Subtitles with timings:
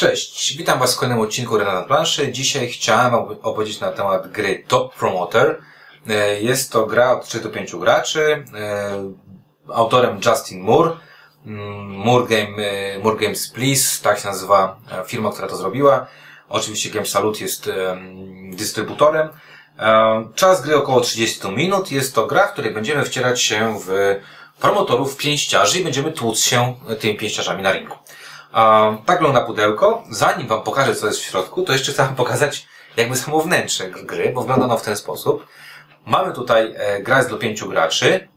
[0.00, 2.32] Cześć, witam Was w kolejnym odcinku Rena na planszy.
[2.32, 5.60] Dzisiaj chciałem opowiedzieć na temat gry Top Promoter.
[6.08, 8.44] E, jest to gra od 3 do 5 graczy.
[8.54, 10.90] E, autorem Justin Moore.
[11.46, 16.06] Mm, Moore, Game, e, Moore Games Please, tak się nazywa firma, która to zrobiła.
[16.48, 17.70] Oczywiście Game Salute jest
[18.52, 19.28] dystrybutorem.
[20.34, 21.92] Czas gry około 30 minut.
[21.92, 24.20] Jest to gra, w której będziemy wcierać się w
[24.60, 27.98] promotorów pięściarzy i będziemy tłuc się tymi pięściarzami na rynku.
[29.06, 30.04] Tak wygląda pudełko.
[30.10, 33.90] Zanim Wam pokażę, co jest w środku, to jeszcze chcę Wam pokazać jakby samo wnętrze
[33.90, 35.46] gry, bo wygląda ono w ten sposób.
[36.06, 38.28] Mamy tutaj e, gra do pięciu graczy.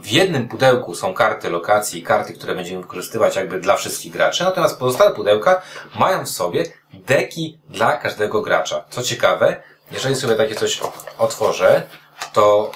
[0.00, 4.44] W jednym pudełku są karty lokacji i karty, które będziemy wykorzystywać jakby dla wszystkich graczy,
[4.44, 5.62] natomiast pozostałe pudełka
[5.98, 6.64] mają w sobie
[6.94, 8.84] deki dla każdego gracza.
[8.90, 10.80] Co ciekawe, jeżeli sobie takie coś
[11.18, 11.82] otworzę,
[12.32, 12.72] to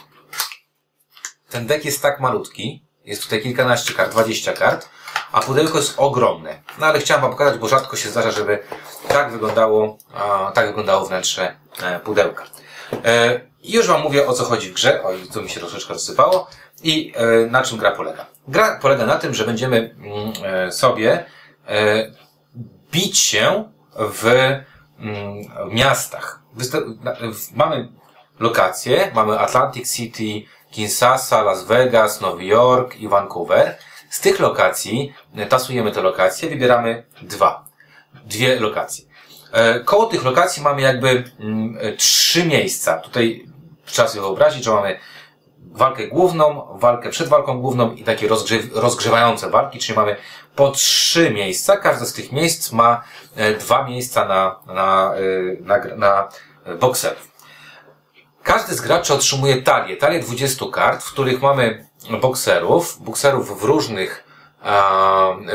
[1.50, 4.88] ten dek jest tak malutki, jest tutaj kilkanaście kart, 20 kart,
[5.36, 6.58] a pudełko jest ogromne.
[6.78, 8.58] No ale chciałem Wam pokazać, bo rzadko się zdarza, żeby
[9.08, 12.44] tak wyglądało, a, tak wyglądało wnętrze e, pudełka.
[13.04, 15.02] E, już Wam mówię o co chodzi w grze.
[15.04, 16.50] Oj, tu mi się troszeczkę rozsypało.
[16.82, 18.26] I e, na czym gra polega.
[18.48, 21.24] Gra polega na tym, że będziemy mm, e, sobie
[21.68, 22.10] e,
[22.92, 24.26] bić się w
[24.98, 26.42] mm, miastach.
[27.54, 27.88] mamy
[28.40, 33.78] lokacje, mamy Atlantic City, Kinshasa, Las Vegas, Nowy Jork i Vancouver.
[34.16, 37.64] Z tych lokacji, e, tasujemy te lokacje, wybieramy dwa.
[38.24, 39.04] Dwie lokacje.
[39.52, 42.98] E, koło tych lokacji mamy jakby mm, e, trzy miejsca.
[42.98, 43.46] Tutaj
[43.84, 44.98] trzeba sobie wyobrazić, że mamy
[45.58, 48.28] walkę główną, walkę przed walką główną i takie
[48.72, 50.16] rozgrzewające walki, czyli mamy
[50.54, 51.76] po trzy miejsca.
[51.76, 53.02] Każde z tych miejsc ma
[53.58, 55.12] dwa miejsca na, na,
[55.60, 56.28] na, na
[56.80, 57.28] bokserów.
[58.42, 64.24] Każdy z graczy otrzymuje talię, talię 20 kart, w których mamy bokserów, bokserów w różnych,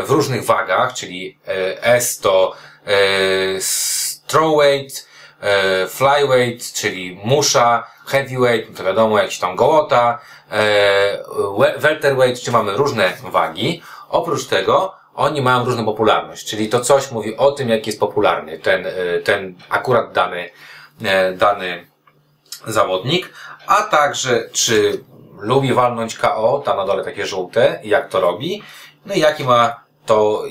[0.04, 2.96] w różnych wagach, czyli e, S to e,
[3.60, 5.08] strawweight,
[5.42, 10.20] e, flyweight, czyli musza, heavyweight, to wiadomo, jakiś tam gołota,
[11.78, 13.84] welterweight, czyli mamy różne wagi.
[14.10, 18.60] Oprócz tego oni mają różną popularność, czyli to coś mówi o tym, jaki jest popularny
[18.60, 18.86] ten,
[19.24, 20.50] ten akurat dany,
[21.38, 21.88] dany
[22.68, 23.34] zawodnik,
[23.68, 25.04] a także czy
[25.42, 28.64] lubi walnąć KO, tam na dole takie żółte, jak to robi,
[29.06, 30.44] no i jaki ma to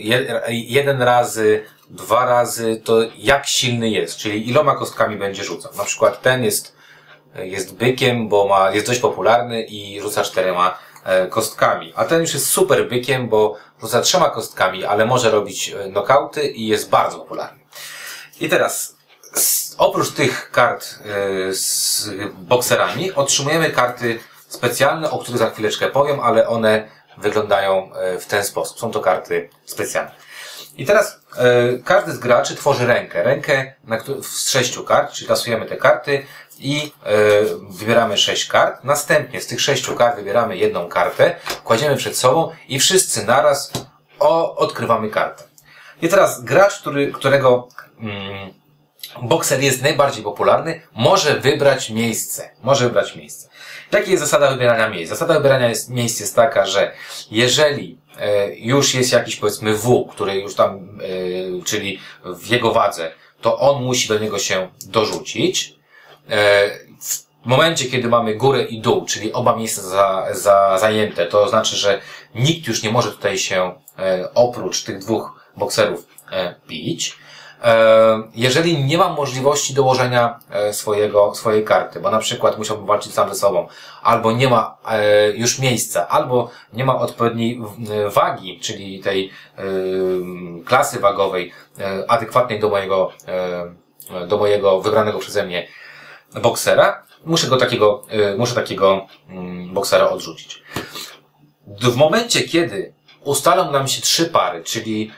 [0.48, 5.72] jeden razy, dwa razy, to jak silny jest, czyli iloma kostkami będzie rzucał.
[5.76, 6.76] Na przykład ten jest,
[7.34, 11.92] jest bykiem, bo ma, jest dość popularny i rzuca czterema e, kostkami.
[11.96, 16.48] A ten już jest super bykiem, bo rzuca trzema kostkami, ale może robić e, nokauty
[16.48, 17.60] i jest bardzo popularny.
[18.40, 18.96] I teraz,
[19.78, 24.18] oprócz tych kart e, z bokserami, otrzymujemy karty
[24.50, 26.88] specjalne, o których za chwileczkę powiem, ale one
[27.19, 28.78] wyglądają e, w ten sposób.
[28.78, 30.11] Są to karty specjalne.
[30.77, 33.22] I teraz e, każdy z graczy tworzy rękę.
[33.22, 33.72] Rękę
[34.22, 36.27] z sześciu kart, czyli tasujemy te karty
[36.59, 37.12] i e,
[37.71, 38.84] wybieramy sześć kart.
[38.84, 43.72] Następnie z tych sześciu kart wybieramy jedną kartę, kładziemy przed sobą i wszyscy naraz
[44.19, 45.44] o, odkrywamy kartę.
[46.03, 47.69] I teraz gracz, który, którego
[48.00, 48.59] mm,
[49.22, 52.50] bokser jest najbardziej popularny, może wybrać miejsce.
[52.62, 53.48] Może wybrać miejsce.
[53.93, 55.10] Jaka jest zasada wybierania miejsc?
[55.10, 56.93] Zasada wybierania jest, miejsc jest taka, że
[57.31, 60.99] jeżeli e, już jest jakiś powiedzmy W, który już tam,
[61.59, 65.75] e, czyli w jego wadze, to on musi do niego się dorzucić.
[66.31, 66.70] E,
[67.43, 71.76] w momencie, kiedy mamy górę i dół, czyli oba miejsca za, za, zajęte, to znaczy,
[71.76, 72.00] że
[72.34, 77.16] nikt już nie może tutaj się e, oprócz tych dwóch bokserów e, bić.
[77.65, 83.15] E, jeżeli nie mam możliwości dołożenia e, swojego, swojej karty, bo na przykład musiałbym walczyć
[83.15, 83.69] sam ze sobą,
[84.03, 87.60] albo nie ma e, już miejsca, albo nie ma odpowiedniej
[88.15, 89.31] wagi, czyli tej
[90.65, 91.53] klasy wagowej
[92.09, 93.12] adekwatnej do mojego,
[94.28, 95.69] do mojego wybranego przeze mnie
[96.43, 98.03] boksera, muszę go takiego,
[98.38, 100.62] muszę takiego mm, boksera odrzucić.
[101.66, 102.94] W momencie, kiedy
[103.25, 105.10] ustalą nam się trzy pary, czyli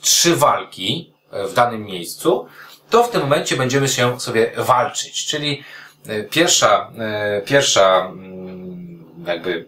[0.00, 2.46] trzy walki, w danym miejscu,
[2.90, 5.26] to w tym momencie będziemy się sobie walczyć.
[5.26, 5.64] Czyli
[6.08, 9.66] e, pierwsza, e, pierwsza mm, jakby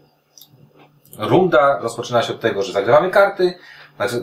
[1.18, 3.54] runda rozpoczyna się od tego, że zagrywamy karty,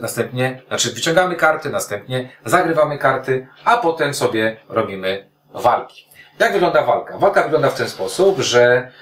[0.00, 6.08] następnie, znaczy wyciągamy karty, następnie zagrywamy karty, a potem sobie robimy walki.
[6.38, 7.18] Jak wygląda walka?
[7.18, 8.92] Walka wygląda w ten sposób, że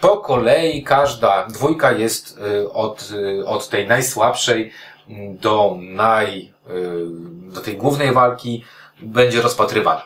[0.00, 3.08] po kolei każda dwójka jest e, od,
[3.46, 4.72] od tej najsłabszej
[5.30, 6.52] do naj,
[7.52, 8.64] do tej głównej walki
[9.02, 10.02] będzie rozpatrywana.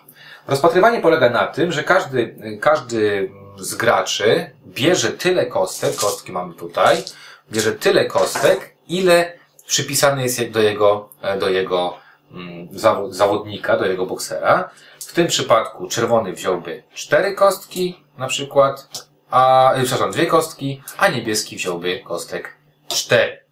[0.49, 7.05] Rozpatrywanie polega na tym, że każdy, każdy z graczy bierze tyle kostek, kostki mamy tutaj,
[7.53, 9.33] bierze tyle kostek, ile
[9.67, 11.09] przypisane jest do jego,
[11.41, 11.97] do jego
[12.33, 12.69] mm,
[13.11, 14.71] zawodnika, do jego boksera.
[14.99, 18.89] W tym przypadku czerwony wziąłby cztery kostki, na przykład,
[19.31, 22.57] a, e, przepraszam, dwie kostki, a niebieski wziąłby kostek
[22.89, 23.43] cztery.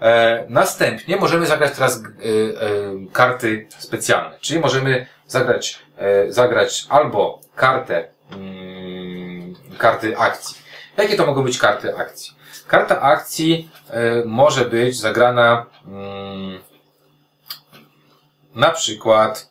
[0.00, 2.06] E, następnie możemy zagrać teraz e, e,
[3.12, 10.56] karty specjalne, czyli możemy zagrać, e, zagrać albo kartę, mm, karty akcji.
[10.96, 12.34] Jakie to mogą być karty akcji?
[12.66, 16.58] Karta akcji e, może być zagrana mm,
[18.54, 19.50] na przykład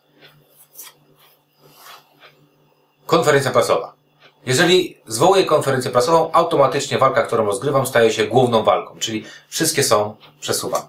[3.06, 3.94] konferencja prasowa.
[4.46, 10.16] Jeżeli zwołuję konferencję prasową, automatycznie walka, którą rozgrywam, staje się główną walką, czyli wszystkie są
[10.40, 10.86] przesuwane.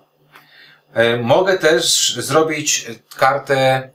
[0.95, 2.87] E, mogę też zrobić
[3.17, 3.91] kartę e,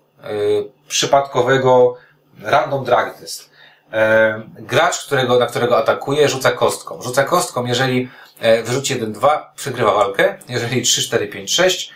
[0.88, 1.96] przypadkowego
[2.42, 3.50] random drag test.
[3.94, 7.02] E, gracz, którego, na którego atakuje, rzuca kostką.
[7.02, 8.10] Rzuca kostką, jeżeli
[8.64, 10.38] wyrzuci 1-2, przegrywa walkę.
[10.50, 11.90] Jeżeli 3-4-5-6,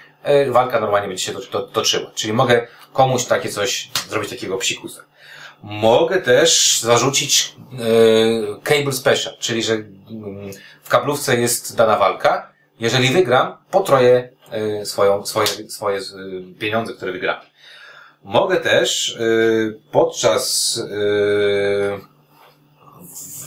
[0.49, 1.33] walka normalnie będzie się
[1.73, 2.11] toczyła.
[2.15, 5.01] Czyli mogę komuś takie coś, zrobić takiego psikusa.
[5.63, 10.51] Mogę też zarzucić e, cable special, czyli że mm,
[10.83, 12.53] w kablówce jest dana walka.
[12.79, 16.01] Jeżeli wygram, potroję e, swoją, swoje, swoje e,
[16.59, 17.37] pieniądze, które wygram.
[18.23, 19.17] Mogę też
[19.91, 20.81] podczas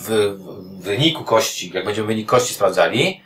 [0.05, 0.37] w
[0.81, 3.21] wyniku kości, jak będziemy wynik kości sprawdzali,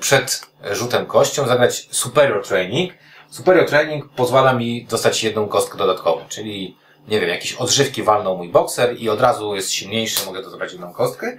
[0.00, 2.92] przed rzutem kością zagrać superior training.
[3.30, 6.76] Superior training pozwala mi dostać jedną kostkę dodatkową, czyli
[7.08, 10.92] nie wiem, jakieś odżywki walną mój bokser i od razu jest silniejszy, mogę zabrać jedną
[10.92, 11.38] kostkę.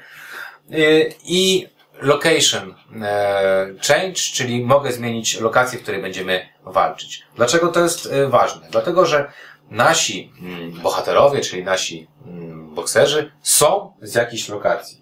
[0.71, 1.68] Y, I
[2.01, 7.24] location e, change, czyli mogę zmienić lokację, w której będziemy walczyć.
[7.36, 8.68] Dlaczego to jest e, ważne?
[8.71, 9.31] Dlatego, że
[9.71, 15.00] nasi mm, bohaterowie, czyli nasi mm, bokserzy są z jakiejś lokacji.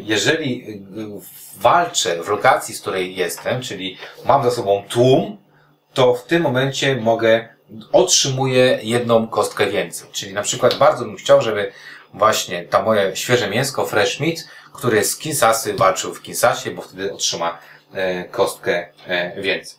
[0.00, 0.82] Jeżeli
[1.56, 5.38] walczę w lokacji, z której jestem, czyli mam za sobą tłum,
[5.94, 7.48] to w tym momencie mogę
[7.92, 10.08] otrzymuję jedną kostkę więcej.
[10.12, 11.72] Czyli na przykład bardzo bym chciał, żeby
[12.14, 14.36] właśnie ta moje świeże mięsko, fresh meat,
[14.72, 17.58] który z Kinsasy walczył w Kinsasie, bo wtedy otrzyma
[17.92, 19.78] e, kostkę e, więcej.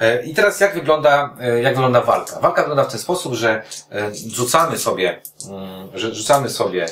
[0.00, 2.40] E, I teraz jak wygląda, jak wygląda walka?
[2.40, 3.62] Walka wygląda w ten sposób, że
[4.26, 6.86] rzucamy sobie, mm, że rzucamy sobie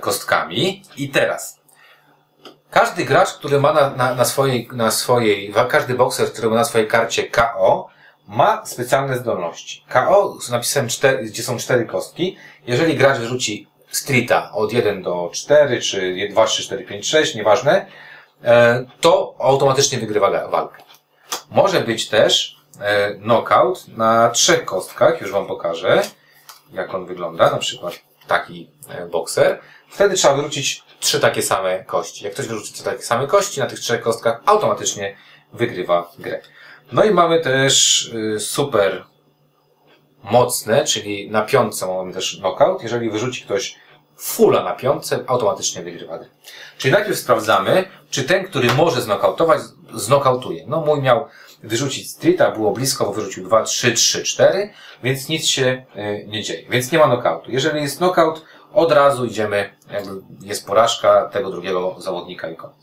[0.00, 1.60] kostkami i teraz
[2.70, 6.64] każdy gracz, który ma na, na, na swojej, na swojej, każdy bokser, który ma na
[6.64, 7.88] swojej karcie KO,
[8.30, 9.84] ma specjalne zdolności.
[9.88, 12.36] KO z napisem 4, gdzie są cztery kostki.
[12.66, 17.86] Jeżeli gracz wyrzuci streeta od 1 do 4, czy 2, 3, 4, 5, 6, nieważne,
[18.44, 20.82] e, to automatycznie wygrywa walkę.
[21.50, 26.02] Może być też e, knockout na trzech kostkach, już Wam pokażę,
[26.72, 27.94] jak on wygląda, na przykład
[28.26, 29.60] taki e, bokser.
[29.90, 32.24] Wtedy trzeba wyrzucić trzy takie same kości.
[32.24, 35.16] Jak ktoś wyrzuci trzy takie same kości na tych trzech kostkach, automatycznie
[35.52, 36.40] wygrywa grę.
[36.92, 39.04] No i mamy też y, super
[40.22, 42.82] mocne, czyli na piątce mamy też knockout.
[42.82, 43.76] Jeżeli wyrzuci ktoś
[44.16, 46.18] fulla na piątce, automatycznie wygrywa.
[46.78, 49.60] Czyli najpierw sprawdzamy, czy ten, który może znokautować,
[49.94, 50.64] znokautuje.
[50.66, 51.26] No mój miał
[51.62, 54.70] wyrzucić streeta, było blisko, bo wyrzucił 2, 3, 3, 4,
[55.02, 56.66] więc nic się y, nie dzieje.
[56.70, 57.50] Więc nie ma knockoutu.
[57.50, 59.74] Jeżeli jest knockout, od razu idziemy,
[60.40, 62.76] jest porażka tego drugiego zawodnika i koniec.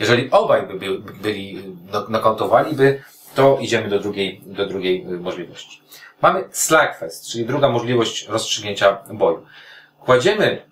[0.00, 1.76] Jeżeli obaj by byli,
[2.08, 3.02] nokautowaliby,
[3.36, 5.82] to idziemy do drugiej, do drugiej y, możliwości.
[6.22, 9.46] Mamy Slackfest, czyli druga możliwość rozstrzygnięcia boju.
[10.00, 10.62] Kładziemy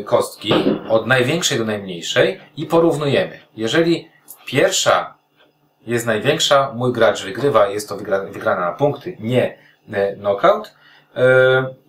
[0.00, 0.52] y, kostki
[0.88, 3.40] od największej do najmniejszej i porównujemy.
[3.56, 4.08] Jeżeli
[4.46, 5.14] pierwsza
[5.86, 7.96] jest największa, mój gracz wygrywa, jest to
[8.30, 10.74] wygrana na punkty, nie y, knockout.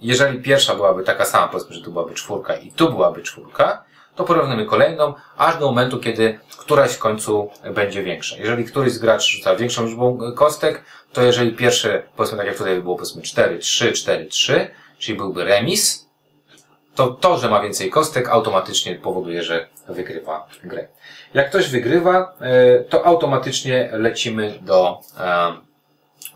[0.02, 3.84] Jeżeli pierwsza byłaby taka sama, powiedzmy, że tu byłaby czwórka i tu byłaby czwórka,
[4.16, 8.38] to porównujemy kolejną, aż do momentu, kiedy któraś w końcu będzie większa.
[8.38, 12.82] Jeżeli któryś z graczy rzuca większą liczbą kostek, to jeżeli pierwsze, powiedzmy tak jak tutaj
[12.82, 16.12] było powiedzmy 4, 3, 4, 3, czyli byłby remis,
[16.96, 20.88] to to, że ma więcej kostek, automatycznie powoduje, że wygrywa grę.
[21.34, 25.54] Jak ktoś wygrywa, e, to automatycznie lecimy do, e,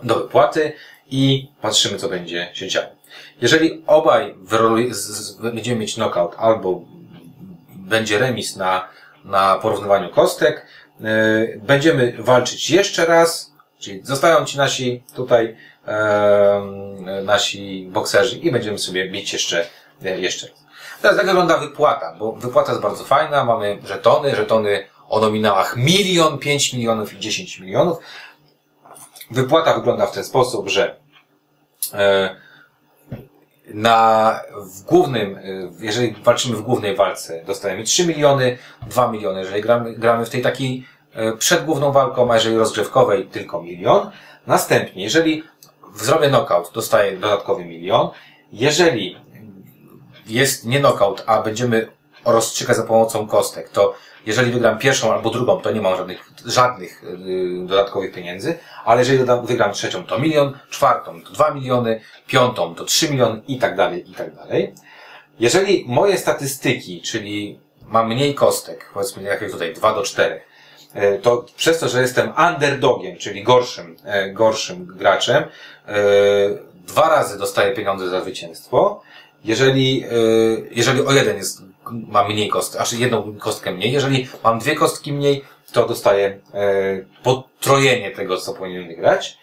[0.03, 0.73] do wypłaty
[1.09, 2.87] i patrzymy, co będzie się działo.
[3.41, 4.35] Jeżeli obaj
[5.39, 6.81] będziemy mieć knockout albo
[7.69, 8.87] będzie remis na,
[9.25, 10.65] na porównywaniu kostek.
[11.01, 15.55] E, będziemy walczyć jeszcze raz, czyli zostają ci nasi tutaj
[15.87, 16.61] e,
[17.23, 19.67] nasi bokserzy i będziemy sobie bić jeszcze,
[20.05, 20.65] e, jeszcze raz.
[21.01, 26.37] Teraz jak wygląda wypłata, bo wypłata jest bardzo fajna, mamy żetony, żetony o nominałach milion,
[26.39, 27.97] pięć milionów i dziesięć milionów.
[29.31, 30.95] Wypłata wygląda w ten sposób, że
[31.93, 32.35] e,
[33.67, 39.61] na, w głównym, y, jeżeli walczymy w głównej walce, dostajemy 3 miliony, 2 miliony, jeżeli
[39.61, 40.85] gramy, gramy w tej takiej
[41.33, 44.11] y, przed główną walką, a jeżeli rozgrzewkowej tylko milion.
[44.47, 45.43] Następnie, jeżeli
[45.95, 48.09] zrobię knockout, dostaję dodatkowy milion.
[48.51, 49.17] Jeżeli
[50.27, 51.87] jest nie knockout, a będziemy
[52.25, 53.93] rozstrzygać za pomocą kostek, to
[54.25, 59.25] jeżeli wygram pierwszą albo drugą, to nie mam żadnych, żadnych yy, dodatkowych pieniędzy, ale jeżeli
[59.43, 64.11] wygram trzecią, to milion, czwartą to dwa miliony, piątą to trzy miliony i tak dalej,
[64.11, 64.73] i tak dalej.
[65.39, 70.41] Jeżeli moje statystyki, czyli mam mniej kostek, powiedzmy jak tutaj 2 do 4,
[70.93, 75.43] e, to przez to, że jestem underdogiem, czyli gorszym, e, gorszym graczem,
[76.87, 79.01] dwa razy dostaję pieniądze za zwycięstwo.
[79.43, 80.05] Jeżeli,
[80.71, 81.61] jeżeli o jeden jest,
[81.91, 86.39] mam mniej kostek, aż jedną kostkę mniej, jeżeli mam dwie kostki mniej, to dostaję
[87.23, 89.37] potrojenie tego, co powinien wygrać.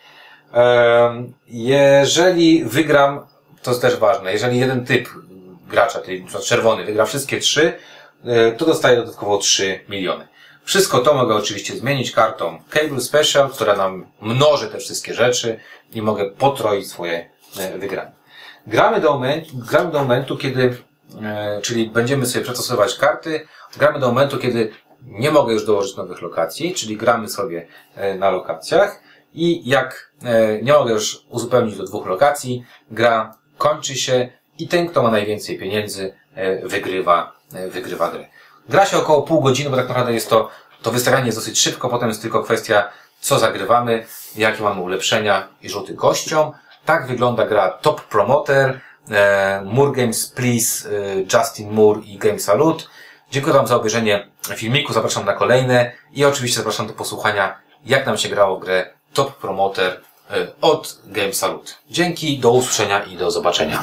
[1.48, 3.26] Jeżeli wygram,
[3.62, 5.08] to jest też ważne, jeżeli jeden typ
[5.72, 6.38] gracza, czyli np.
[6.40, 7.72] czerwony, wygra wszystkie trzy,
[8.24, 10.28] e, to dostaje dodatkowo 3 miliony.
[10.64, 15.60] Wszystko to mogę oczywiście zmienić kartą Cable Special, która nam mnoży te wszystkie rzeczy
[15.92, 18.12] i mogę potroić swoje e, wygrane.
[18.66, 20.74] Gramy do momentu, gramy do momentu kiedy, e,
[21.62, 24.70] czyli będziemy sobie przestosować karty, gramy do momentu, kiedy
[25.02, 27.66] nie mogę już dołożyć nowych lokacji, czyli gramy sobie
[28.18, 29.00] na lokacjach
[29.34, 30.12] i jak
[30.62, 34.28] nie mogę już uzupełnić do dwóch lokacji, gra kończy się
[34.58, 38.26] i ten, kto ma najwięcej pieniędzy, e, wygrywa, e, wygrywa grę.
[38.68, 40.50] Gra się około pół godziny, bo tak naprawdę jest to,
[40.82, 42.88] to wystawianie jest dosyć szybko, potem jest tylko kwestia,
[43.20, 46.52] co zagrywamy, jakie mamy ulepszenia i rzuty kością.
[46.84, 48.80] Tak wygląda gra Top Promoter, e,
[49.64, 50.88] Moore Games Please,
[51.32, 52.84] Justin Moore i Game Salute.
[53.30, 58.18] Dziękuję Wam za obejrzenie filmiku, zapraszam na kolejne i oczywiście zapraszam do posłuchania, jak nam
[58.18, 60.00] się grało grę Top Promoter
[60.60, 61.72] od Game Salute.
[61.90, 63.80] Dzięki, do usłyszenia i do zobaczenia.